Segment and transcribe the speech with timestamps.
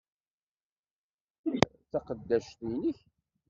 [1.43, 2.99] Ɛni nekk d taqeddact-nnek?